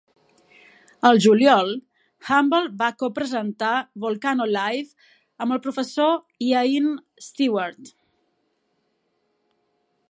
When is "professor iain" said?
5.67-6.91